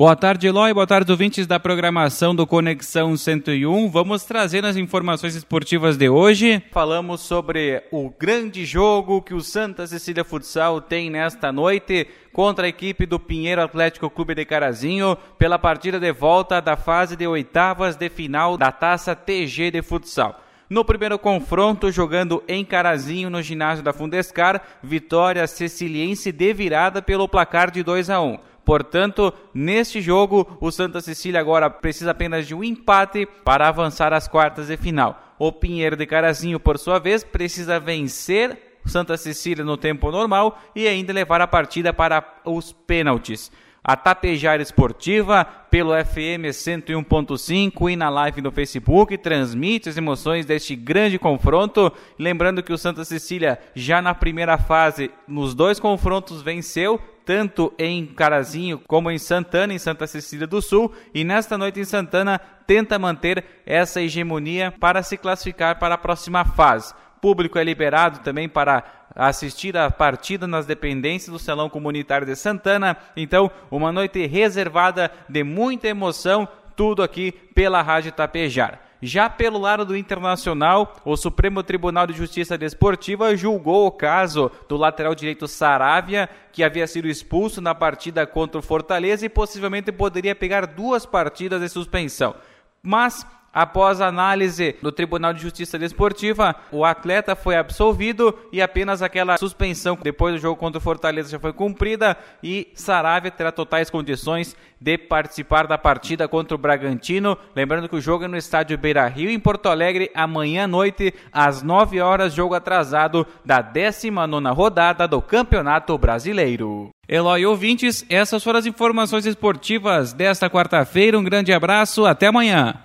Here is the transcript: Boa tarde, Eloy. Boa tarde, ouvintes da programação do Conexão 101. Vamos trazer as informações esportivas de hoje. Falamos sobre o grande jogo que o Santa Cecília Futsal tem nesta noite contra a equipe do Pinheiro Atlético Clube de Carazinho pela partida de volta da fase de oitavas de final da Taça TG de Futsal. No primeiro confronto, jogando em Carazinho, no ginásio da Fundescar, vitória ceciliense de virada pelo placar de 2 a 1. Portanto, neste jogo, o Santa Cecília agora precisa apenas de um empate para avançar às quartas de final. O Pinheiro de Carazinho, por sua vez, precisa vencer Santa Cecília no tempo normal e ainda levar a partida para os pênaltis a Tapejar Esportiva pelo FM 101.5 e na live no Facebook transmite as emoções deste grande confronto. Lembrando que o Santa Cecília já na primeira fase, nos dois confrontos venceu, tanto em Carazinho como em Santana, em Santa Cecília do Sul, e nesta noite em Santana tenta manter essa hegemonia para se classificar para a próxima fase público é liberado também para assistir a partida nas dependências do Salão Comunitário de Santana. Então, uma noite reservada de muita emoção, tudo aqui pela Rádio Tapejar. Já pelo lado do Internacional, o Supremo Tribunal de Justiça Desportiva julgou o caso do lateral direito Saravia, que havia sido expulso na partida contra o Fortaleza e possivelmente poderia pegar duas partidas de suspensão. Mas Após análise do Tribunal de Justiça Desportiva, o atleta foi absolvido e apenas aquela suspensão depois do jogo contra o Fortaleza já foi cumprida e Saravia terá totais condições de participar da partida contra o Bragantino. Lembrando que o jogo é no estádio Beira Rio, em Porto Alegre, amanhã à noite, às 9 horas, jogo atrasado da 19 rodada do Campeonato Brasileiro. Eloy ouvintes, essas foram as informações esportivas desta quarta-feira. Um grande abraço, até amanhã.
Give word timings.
Boa 0.00 0.16
tarde, 0.16 0.46
Eloy. 0.46 0.72
Boa 0.72 0.86
tarde, 0.86 1.12
ouvintes 1.12 1.46
da 1.46 1.60
programação 1.60 2.34
do 2.34 2.46
Conexão 2.46 3.14
101. 3.14 3.90
Vamos 3.90 4.24
trazer 4.24 4.64
as 4.64 4.74
informações 4.78 5.34
esportivas 5.34 5.98
de 5.98 6.08
hoje. 6.08 6.62
Falamos 6.72 7.20
sobre 7.20 7.82
o 7.92 8.08
grande 8.08 8.64
jogo 8.64 9.20
que 9.20 9.34
o 9.34 9.42
Santa 9.42 9.86
Cecília 9.86 10.24
Futsal 10.24 10.80
tem 10.80 11.10
nesta 11.10 11.52
noite 11.52 12.08
contra 12.32 12.64
a 12.64 12.68
equipe 12.70 13.04
do 13.04 13.20
Pinheiro 13.20 13.60
Atlético 13.60 14.08
Clube 14.08 14.34
de 14.34 14.46
Carazinho 14.46 15.18
pela 15.38 15.58
partida 15.58 16.00
de 16.00 16.12
volta 16.12 16.62
da 16.62 16.78
fase 16.78 17.14
de 17.14 17.26
oitavas 17.26 17.94
de 17.94 18.08
final 18.08 18.56
da 18.56 18.72
Taça 18.72 19.14
TG 19.14 19.70
de 19.70 19.82
Futsal. 19.82 20.40
No 20.70 20.82
primeiro 20.82 21.18
confronto, 21.18 21.92
jogando 21.92 22.42
em 22.48 22.64
Carazinho, 22.64 23.28
no 23.28 23.42
ginásio 23.42 23.84
da 23.84 23.92
Fundescar, 23.92 24.62
vitória 24.82 25.46
ceciliense 25.46 26.32
de 26.32 26.54
virada 26.54 27.02
pelo 27.02 27.28
placar 27.28 27.70
de 27.70 27.82
2 27.82 28.08
a 28.08 28.18
1. 28.22 28.38
Portanto, 28.64 29.32
neste 29.52 30.00
jogo, 30.00 30.58
o 30.60 30.70
Santa 30.70 31.00
Cecília 31.00 31.40
agora 31.40 31.68
precisa 31.68 32.12
apenas 32.12 32.46
de 32.46 32.54
um 32.54 32.62
empate 32.62 33.26
para 33.44 33.68
avançar 33.68 34.12
às 34.12 34.28
quartas 34.28 34.68
de 34.68 34.76
final. 34.76 35.34
O 35.38 35.50
Pinheiro 35.50 35.96
de 35.96 36.06
Carazinho, 36.06 36.60
por 36.60 36.78
sua 36.78 36.98
vez, 36.98 37.24
precisa 37.24 37.80
vencer 37.80 38.78
Santa 38.84 39.16
Cecília 39.16 39.64
no 39.64 39.76
tempo 39.76 40.10
normal 40.10 40.60
e 40.74 40.86
ainda 40.86 41.12
levar 41.12 41.40
a 41.40 41.46
partida 41.46 41.92
para 41.92 42.24
os 42.44 42.72
pênaltis 42.72 43.50
a 43.82 43.96
Tapejar 43.96 44.60
Esportiva 44.60 45.44
pelo 45.44 45.92
FM 45.92 46.50
101.5 46.50 47.90
e 47.90 47.96
na 47.96 48.08
live 48.10 48.42
no 48.42 48.50
Facebook 48.50 49.16
transmite 49.16 49.88
as 49.88 49.96
emoções 49.96 50.44
deste 50.44 50.76
grande 50.76 51.18
confronto. 51.18 51.92
Lembrando 52.18 52.62
que 52.62 52.72
o 52.72 52.78
Santa 52.78 53.04
Cecília 53.04 53.58
já 53.74 54.02
na 54.02 54.14
primeira 54.14 54.58
fase, 54.58 55.10
nos 55.26 55.54
dois 55.54 55.80
confrontos 55.80 56.42
venceu, 56.42 57.00
tanto 57.24 57.72
em 57.78 58.06
Carazinho 58.06 58.80
como 58.86 59.10
em 59.10 59.18
Santana, 59.18 59.72
em 59.72 59.78
Santa 59.78 60.06
Cecília 60.06 60.46
do 60.46 60.60
Sul, 60.60 60.92
e 61.14 61.24
nesta 61.24 61.56
noite 61.56 61.80
em 61.80 61.84
Santana 61.84 62.40
tenta 62.66 62.98
manter 62.98 63.44
essa 63.64 64.02
hegemonia 64.02 64.72
para 64.78 65.02
se 65.02 65.16
classificar 65.16 65.78
para 65.78 65.94
a 65.94 65.98
próxima 65.98 66.44
fase 66.44 66.92
público 67.20 67.58
é 67.58 67.64
liberado 67.64 68.20
também 68.20 68.48
para 68.48 68.84
assistir 69.14 69.76
a 69.76 69.90
partida 69.90 70.46
nas 70.46 70.66
dependências 70.66 71.32
do 71.32 71.38
Salão 71.38 71.68
Comunitário 71.68 72.26
de 72.26 72.36
Santana. 72.36 72.96
Então, 73.16 73.50
uma 73.70 73.92
noite 73.92 74.26
reservada 74.26 75.10
de 75.28 75.42
muita 75.42 75.88
emoção, 75.88 76.48
tudo 76.76 77.02
aqui 77.02 77.32
pela 77.32 77.82
Rádio 77.82 78.12
Tapejar. 78.12 78.80
Já 79.02 79.30
pelo 79.30 79.58
lado 79.58 79.84
do 79.86 79.96
Internacional, 79.96 80.94
o 81.06 81.16
Supremo 81.16 81.62
Tribunal 81.62 82.06
de 82.06 82.12
Justiça 82.12 82.58
Desportiva 82.58 83.34
julgou 83.34 83.86
o 83.86 83.90
caso 83.90 84.50
do 84.68 84.76
lateral 84.76 85.14
direito 85.14 85.48
Saravia, 85.48 86.28
que 86.52 86.62
havia 86.62 86.86
sido 86.86 87.08
expulso 87.08 87.62
na 87.62 87.74
partida 87.74 88.26
contra 88.26 88.58
o 88.58 88.62
Fortaleza 88.62 89.24
e 89.24 89.30
possivelmente 89.30 89.90
poderia 89.90 90.34
pegar 90.34 90.66
duas 90.66 91.06
partidas 91.06 91.62
de 91.62 91.68
suspensão. 91.70 92.34
Mas 92.82 93.26
Após 93.52 94.00
análise 94.00 94.76
do 94.80 94.92
Tribunal 94.92 95.32
de 95.32 95.42
Justiça 95.42 95.76
Desportiva, 95.76 96.54
o 96.70 96.84
atleta 96.84 97.34
foi 97.34 97.56
absolvido 97.56 98.32
e 98.52 98.62
apenas 98.62 99.02
aquela 99.02 99.36
suspensão 99.36 99.98
depois 100.00 100.34
do 100.34 100.40
jogo 100.40 100.56
contra 100.56 100.78
o 100.78 100.82
Fortaleza 100.82 101.30
já 101.30 101.38
foi 101.38 101.52
cumprida 101.52 102.16
e 102.42 102.68
Saravia 102.74 103.30
terá 103.30 103.50
totais 103.50 103.90
condições 103.90 104.56
de 104.80 104.96
participar 104.96 105.66
da 105.66 105.76
partida 105.76 106.28
contra 106.28 106.54
o 106.54 106.58
Bragantino. 106.58 107.36
Lembrando 107.54 107.88
que 107.88 107.96
o 107.96 108.00
jogo 108.00 108.24
é 108.24 108.28
no 108.28 108.36
estádio 108.36 108.78
Beira 108.78 109.06
Rio, 109.08 109.28
em 109.28 109.38
Porto 109.38 109.68
Alegre, 109.68 110.10
amanhã 110.14 110.64
à 110.64 110.68
noite, 110.68 111.12
às 111.32 111.62
9 111.62 112.00
horas, 112.00 112.32
jogo 112.32 112.54
atrasado 112.54 113.26
da 113.44 113.60
19 113.60 114.48
rodada 114.54 115.08
do 115.08 115.20
Campeonato 115.20 115.98
Brasileiro. 115.98 116.90
Eloy 117.08 117.44
ouvintes, 117.44 118.06
essas 118.08 118.44
foram 118.44 118.60
as 118.60 118.66
informações 118.66 119.26
esportivas 119.26 120.12
desta 120.12 120.48
quarta-feira. 120.48 121.18
Um 121.18 121.24
grande 121.24 121.52
abraço, 121.52 122.06
até 122.06 122.28
amanhã. 122.28 122.80